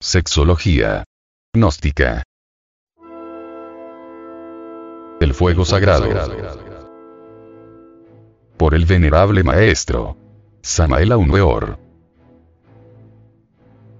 [0.00, 1.04] Sexología.
[1.54, 2.22] Gnóstica.
[5.20, 6.06] El fuego sagrado.
[8.58, 10.18] Por el venerable maestro.
[10.60, 11.78] Samael Weor.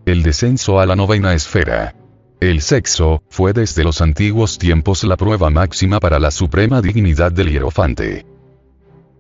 [0.05, 1.95] El descenso a la novena esfera.
[2.41, 7.51] El sexo, fue desde los antiguos tiempos la prueba máxima para la suprema dignidad del
[7.51, 8.27] hierofante.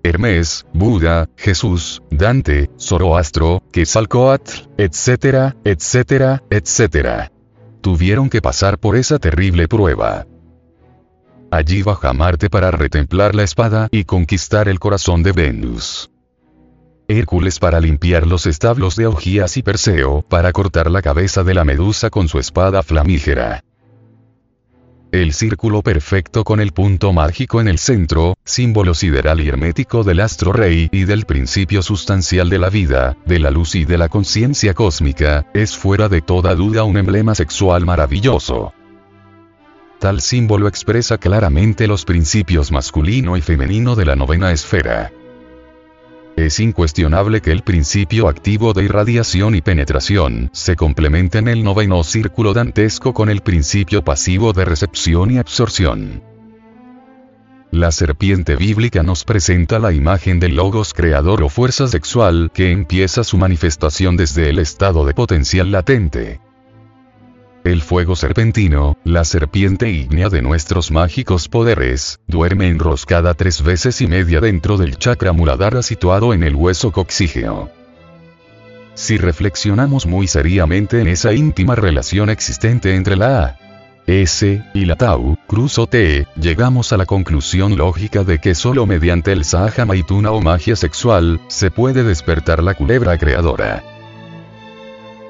[0.06, 7.32] Hermes, Buda, Jesús, Dante, Zoroastro, Quetzalcoatl, etcétera, etcétera, etcétera.
[7.80, 10.24] Tuvieron que pasar por esa terrible prueba.
[11.50, 16.08] Allí baja Marte para retemplar la espada y conquistar el corazón de Venus.
[17.08, 21.64] Hércules para limpiar los establos de Augías y Perseo para cortar la cabeza de la
[21.64, 23.65] medusa con su espada flamígera.
[25.16, 30.20] El círculo perfecto con el punto mágico en el centro, símbolo sideral y hermético del
[30.20, 34.10] astro rey y del principio sustancial de la vida, de la luz y de la
[34.10, 38.74] conciencia cósmica, es fuera de toda duda un emblema sexual maravilloso.
[40.00, 45.12] Tal símbolo expresa claramente los principios masculino y femenino de la novena esfera.
[46.36, 52.04] Es incuestionable que el principio activo de irradiación y penetración se complementa en el noveno
[52.04, 56.22] círculo dantesco con el principio pasivo de recepción y absorción.
[57.70, 63.24] La serpiente bíblica nos presenta la imagen del logos creador o fuerza sexual que empieza
[63.24, 66.40] su manifestación desde el estado de potencial latente.
[67.66, 74.06] El fuego serpentino, la serpiente ígnea de nuestros mágicos poderes, duerme enroscada tres veces y
[74.06, 77.68] media dentro del chakra muladhara situado en el hueso coxígeo.
[78.94, 83.58] Si reflexionamos muy seriamente en esa íntima relación existente entre la A,
[84.06, 88.86] S, y la Tau, cruz o T, llegamos a la conclusión lógica de que solo
[88.86, 93.95] mediante el Sahaja Maituna o magia sexual, se puede despertar la culebra creadora.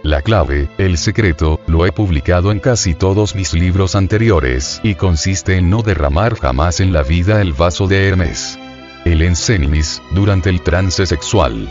[0.06, 5.56] La clave, el secreto, lo he publicado en casi todos mis libros anteriores, y consiste
[5.56, 8.56] en no derramar jamás en la vida el vaso de Hermes.
[9.04, 11.68] El enseninis, durante el trance sexual.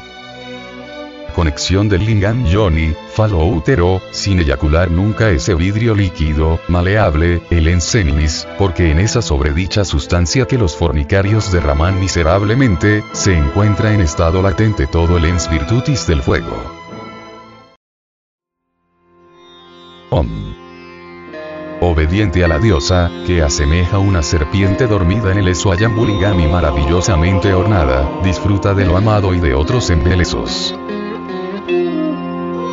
[1.33, 8.45] Conexión del lingam yoni, falo útero, sin eyacular nunca ese vidrio líquido, maleable, el enseninis,
[8.57, 14.87] porque en esa sobredicha sustancia que los fornicarios derraman miserablemente, se encuentra en estado latente
[14.87, 16.84] todo el ens virtutis del fuego.
[21.81, 28.73] Obediente a la diosa, que asemeja una serpiente dormida en el Eswayambulingami maravillosamente ornada, disfruta
[28.73, 30.73] de lo amado y de otros embelesos.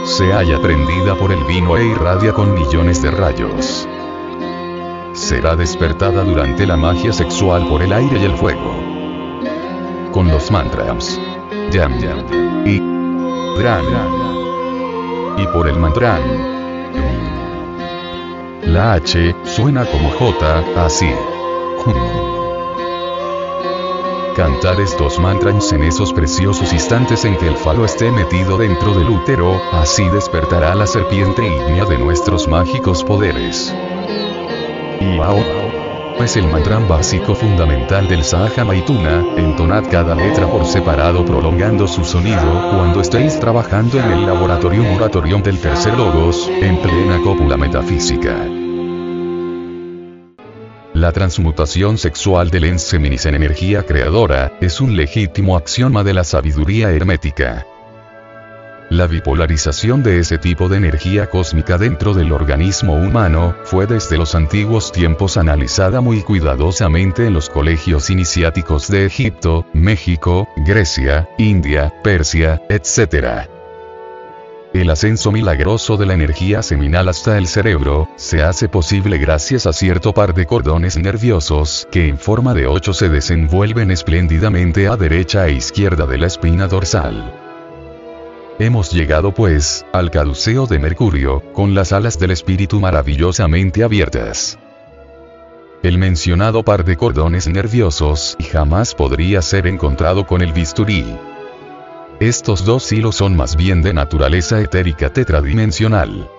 [0.05, 3.89] Se halla prendida por el vino e irradia con millones de rayos.
[5.13, 8.75] Será despertada durante la magia sexual por el aire y el fuego.
[10.13, 11.21] Con los mantras.
[11.71, 12.67] Yam Yam.
[12.67, 12.79] Y.
[13.59, 13.85] Dran.
[15.39, 16.62] Y por el mantran.
[18.63, 21.11] La H, suena como J, así.
[24.37, 29.11] Cantar estos mantras en esos preciosos instantes en que el falo esté metido dentro del
[29.11, 33.75] útero, así despertará la serpiente ígnea de nuestros mágicos poderes.
[35.01, 35.19] Y
[36.21, 42.05] es el mantra básico fundamental del Sahaja Maituna, entonad cada letra por separado prolongando su
[42.05, 48.37] sonido cuando estéis trabajando en el laboratorio moratorium del tercer logos, en plena cópula metafísica.
[50.95, 56.91] La transmutación sexual del enseminis en energía creadora, es un legítimo axioma de la sabiduría
[56.91, 57.67] hermética.
[58.93, 64.35] La bipolarización de ese tipo de energía cósmica dentro del organismo humano, fue desde los
[64.35, 72.61] antiguos tiempos analizada muy cuidadosamente en los colegios iniciáticos de Egipto, México, Grecia, India, Persia,
[72.69, 73.49] etc.
[74.75, 79.73] El ascenso milagroso de la energía seminal hasta el cerebro, se hace posible gracias a
[79.73, 85.47] cierto par de cordones nerviosos que en forma de ocho se desenvuelven espléndidamente a derecha
[85.47, 87.42] e izquierda de la espina dorsal.
[88.63, 94.57] Hemos llegado pues, al caduceo de Mercurio, con las alas del espíritu maravillosamente abiertas.
[95.83, 101.05] El mencionado par de cordones nerviosos jamás podría ser encontrado con el bisturí.
[102.21, 106.31] Estos dos hilos son más bien de naturaleza etérica tetradimensional.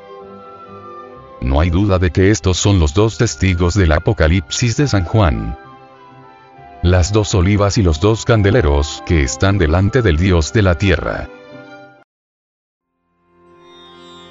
[1.42, 5.58] No hay duda de que estos son los dos testigos del Apocalipsis de San Juan.
[6.84, 11.28] Las dos olivas y los dos candeleros que están delante del Dios de la tierra.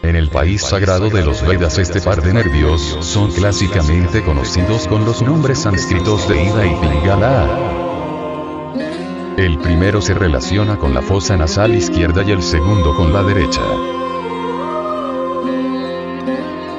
[0.02, 5.04] En el país sagrado de los Vedas este par de nervios son clásicamente conocidos con
[5.04, 7.46] los nombres sánscritos de Ida y Pingala.
[9.37, 13.62] El primero se relaciona con la fosa nasal izquierda y el segundo con la derecha.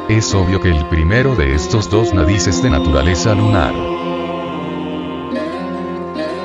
[0.09, 3.73] Es obvio que el primero de estos dos nadis es de naturaleza lunar.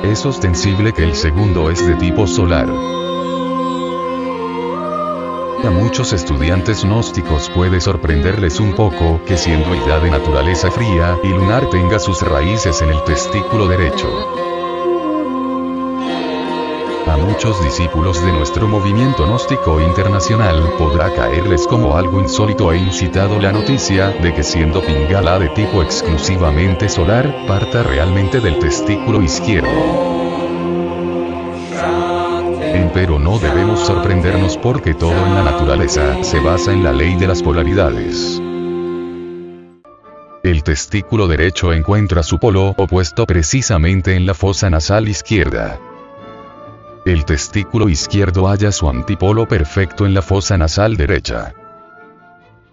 [0.03, 2.98] Es ostensible que el segundo es de tipo solar.
[5.63, 11.27] A muchos estudiantes gnósticos puede sorprenderles un poco que siendo idea de naturaleza fría y
[11.27, 14.07] lunar tenga sus raíces en el testículo derecho.
[17.07, 23.37] A muchos discípulos de nuestro movimiento gnóstico internacional podrá caerles como algo insólito e incitado
[23.37, 30.18] la noticia de que siendo Pingala de tipo exclusivamente solar, parta realmente del testículo izquierdo
[32.93, 37.27] pero no debemos sorprendernos porque todo en la naturaleza se basa en la ley de
[37.27, 38.41] las polaridades.
[40.43, 45.79] El testículo derecho encuentra su polo opuesto precisamente en la fosa nasal izquierda.
[47.05, 51.53] El testículo izquierdo halla su antipolo perfecto en la fosa nasal derecha.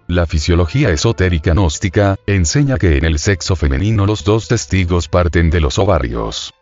[0.07, 5.59] La fisiología esotérica gnóstica enseña que en el sexo femenino los dos testigos parten de
[5.59, 6.53] los ovarios.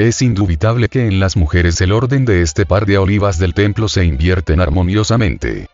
[0.00, 3.88] Es indubitable que en las mujeres el orden de este par de olivas del templo
[3.88, 5.66] se invierten armoniosamente.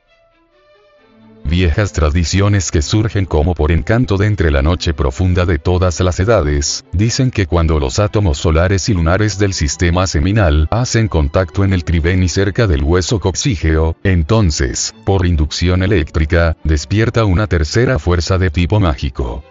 [1.44, 6.18] Viejas tradiciones que surgen como por encanto de entre la noche profunda de todas las
[6.20, 11.74] edades, dicen que cuando los átomos solares y lunares del sistema seminal hacen contacto en
[11.74, 18.48] el triveni cerca del hueso coxígeo, entonces, por inducción eléctrica, despierta una tercera fuerza de
[18.48, 19.44] tipo mágico.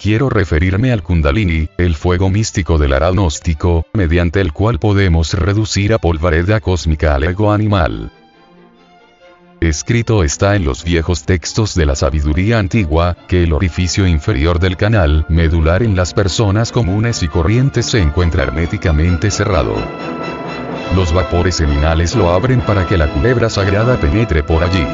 [0.00, 5.98] Quiero referirme al Kundalini, el fuego místico del aranóstico, mediante el cual podemos reducir a
[5.98, 8.12] polvareda cósmica al ego animal.
[9.60, 14.76] Escrito está en los viejos textos de la sabiduría antigua, que el orificio inferior del
[14.76, 19.74] canal medular en las personas comunes y corrientes se encuentra herméticamente cerrado.
[20.94, 24.86] Los vapores seminales lo abren para que la culebra sagrada penetre por allí.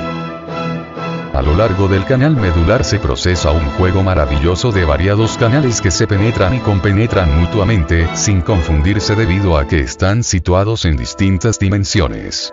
[1.33, 5.91] A lo largo del canal medular se procesa un juego maravilloso de variados canales que
[5.91, 12.53] se penetran y compenetran mutuamente, sin confundirse debido a que están situados en distintas dimensiones.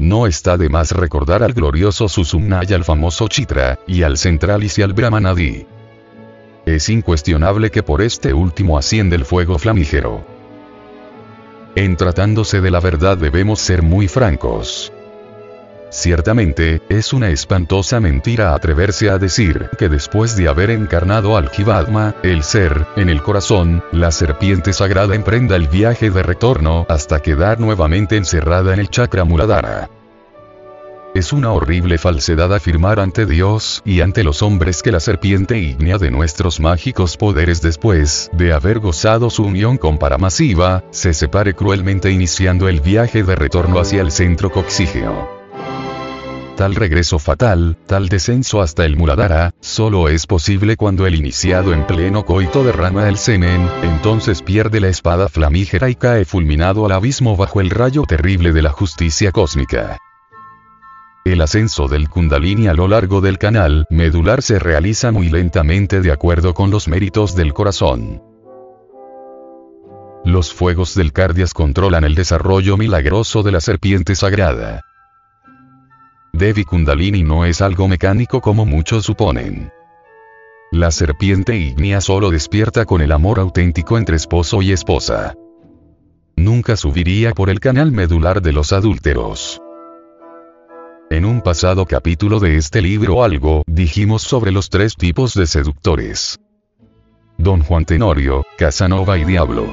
[0.00, 4.76] No está de más recordar al glorioso Susumna y al famoso Chitra, y al Centralis
[4.78, 5.64] y al Brahmanadi.
[6.66, 10.26] Es incuestionable que por este último asciende el fuego flamígero.
[11.76, 14.92] En tratándose de la verdad debemos ser muy francos.
[15.94, 22.16] Ciertamente, es una espantosa mentira atreverse a decir que después de haber encarnado al Jivatma,
[22.24, 27.60] el ser, en el corazón, la serpiente sagrada emprenda el viaje de retorno hasta quedar
[27.60, 29.88] nuevamente encerrada en el chakra muladhara.
[31.14, 35.98] Es una horrible falsedad afirmar ante Dios y ante los hombres que la serpiente ígnea
[35.98, 42.10] de nuestros mágicos poderes después de haber gozado su unión con Paramasiva, se separe cruelmente
[42.10, 45.43] iniciando el viaje de retorno hacia el centro coxígeo.
[46.56, 51.84] Tal regreso fatal, tal descenso hasta el Muladhara, solo es posible cuando el iniciado en
[51.84, 57.36] pleno coito derrama el semen, entonces pierde la espada flamígera y cae fulminado al abismo
[57.36, 59.98] bajo el rayo terrible de la justicia cósmica.
[61.24, 66.12] El ascenso del kundalini a lo largo del canal medular se realiza muy lentamente de
[66.12, 68.22] acuerdo con los méritos del corazón.
[70.24, 74.82] Los fuegos del cardias controlan el desarrollo milagroso de la serpiente sagrada.
[76.34, 79.70] Devi Kundalini no es algo mecánico como muchos suponen.
[80.72, 85.34] La serpiente ígnea solo despierta con el amor auténtico entre esposo y esposa.
[86.34, 89.62] Nunca subiría por el canal medular de los adúlteros.
[91.08, 96.40] En un pasado capítulo de este libro algo dijimos sobre los tres tipos de seductores.
[97.38, 99.66] Don Juan Tenorio, Casanova y Diablo.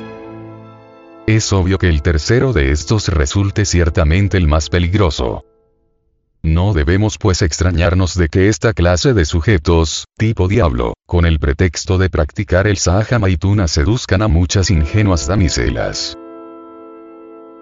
[1.25, 5.43] Es obvio que el tercero de estos resulte ciertamente el más peligroso.
[6.43, 11.99] No debemos pues extrañarnos de que esta clase de sujetos, tipo diablo, con el pretexto
[11.99, 16.17] de practicar el Sahaja Maituna seduzcan a muchas ingenuas damiselas.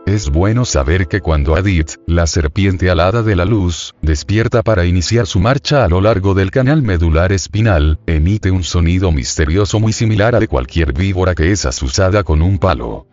[0.06, 5.28] Es bueno saber que cuando Adit, la serpiente alada de la luz, despierta para iniciar
[5.28, 10.36] su marcha a lo largo del canal medular espinal, emite un sonido misterioso muy similar
[10.36, 13.09] al de cualquier víbora que es asusada con un palo.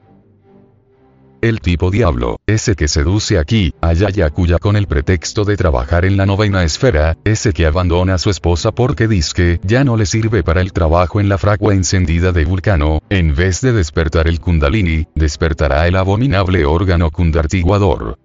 [1.46, 6.04] El tipo diablo, ese que seduce aquí, allá y acuya con el pretexto de trabajar
[6.04, 10.06] en la novena esfera, ese que abandona a su esposa porque que ya no le
[10.06, 14.40] sirve para el trabajo en la fragua encendida de Vulcano, en vez de despertar el
[14.40, 18.18] Kundalini, despertará el abominable órgano kundartiguador.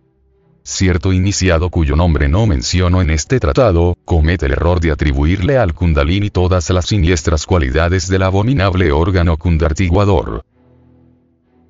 [0.64, 5.76] Cierto iniciado cuyo nombre no menciono en este tratado, comete el error de atribuirle al
[5.76, 10.44] Kundalini todas las siniestras cualidades del abominable órgano kundartiguador.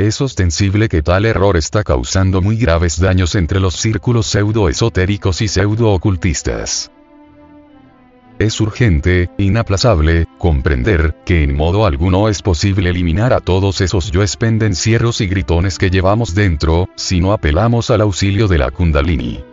[0.01, 5.47] Es ostensible que tal error está causando muy graves daños entre los círculos pseudo-esotéricos y
[5.47, 6.89] pseudo-ocultistas.
[8.39, 14.37] es urgente, inaplazable, comprender, que en modo alguno es posible eliminar a todos esos yoes
[14.37, 19.50] pendencieros y gritones que llevamos dentro, si no apelamos al auxilio de la kundalini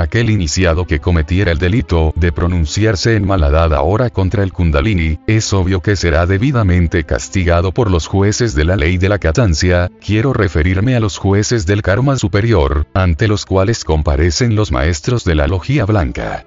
[0.00, 5.52] aquel iniciado que cometiera el delito de pronunciarse en maladad ahora contra el Kundalini, es
[5.52, 10.32] obvio que será debidamente castigado por los jueces de la ley de la catancia, quiero
[10.32, 15.46] referirme a los jueces del karma superior, ante los cuales comparecen los maestros de la
[15.46, 16.44] logía blanca.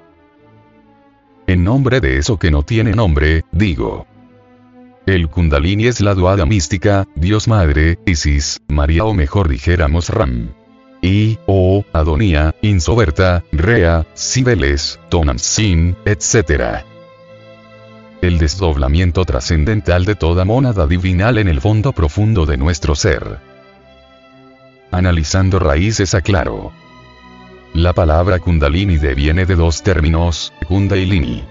[1.45, 4.07] En nombre de eso que no tiene nombre, digo.
[5.05, 10.62] El Kundalini es la duada mística, Dios Madre, Isis, María o mejor dijéramos Ram.
[11.03, 16.86] I, O, Adonía, Insoberta, Rea, Cibeles, Tonantzin, etc.
[18.22, 23.39] El desdoblamiento trascendental de toda mónada divinal en el fondo profundo de nuestro ser.
[24.91, 26.72] Analizando raíces aclaro.
[27.74, 31.43] La palabra kundalini deviene de dos términos, kunda y lini.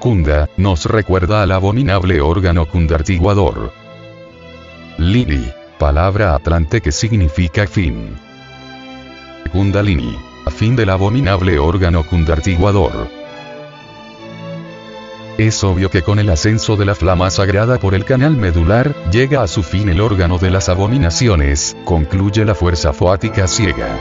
[0.00, 3.72] Kunda, nos recuerda al abominable órgano kundartiguador.
[4.98, 5.46] Lini,
[5.78, 8.25] palabra atlante que significa fin.
[9.48, 10.18] Kundalini.
[10.44, 13.08] A fin del abominable órgano kundartiguador.
[15.38, 19.42] Es obvio que con el ascenso de la flama sagrada por el canal medular, llega
[19.42, 23.98] a su fin el órgano de las abominaciones, concluye la fuerza foática ciega.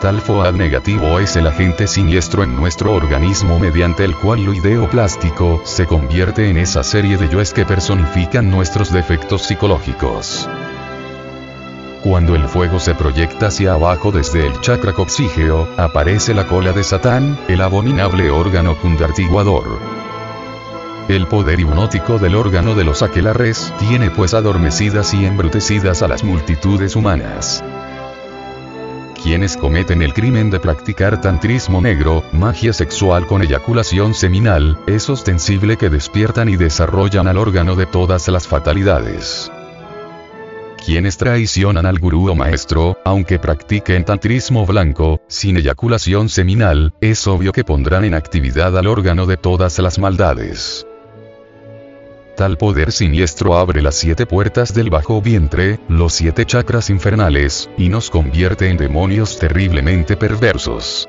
[0.00, 5.60] Tal foad negativo es el agente siniestro en nuestro organismo mediante el cual lo ideoplástico
[5.64, 10.48] se convierte en esa serie de yoes que personifican nuestros defectos psicológicos.
[12.08, 16.84] Cuando el fuego se proyecta hacia abajo desde el chakra coxígeo, aparece la cola de
[16.84, 19.80] Satán, el abominable órgano kundartiguador.
[21.08, 26.22] El poder hipnótico del órgano de los aquelares tiene pues adormecidas y embrutecidas a las
[26.22, 27.64] multitudes humanas.
[29.20, 35.76] Quienes cometen el crimen de practicar tantrismo negro, magia sexual con eyaculación seminal, es ostensible
[35.76, 39.50] que despiertan y desarrollan al órgano de todas las fatalidades
[40.86, 47.50] quienes traicionan al gurú o maestro, aunque practiquen tantrismo blanco, sin eyaculación seminal, es obvio
[47.50, 50.86] que pondrán en actividad al órgano de todas las maldades.
[52.36, 57.88] Tal poder siniestro abre las siete puertas del bajo vientre, los siete chakras infernales, y
[57.88, 61.08] nos convierte en demonios terriblemente perversos.